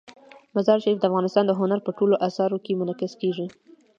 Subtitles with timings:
[0.55, 3.45] مزارشریف د افغانستان د هنر په ټولو اثارو کې منعکس کېږي.